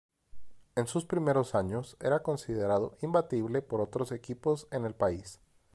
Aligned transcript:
En 0.75 0.87
sus 0.87 1.05
primeros 1.05 1.53
años 1.53 1.95
era 1.99 2.23
considerado 2.23 2.97
imbatible 3.03 3.61
por 3.61 3.81
otros 3.81 4.11
equipos 4.11 4.67
en 4.71 4.85
el 4.85 4.95
país. 4.95 5.39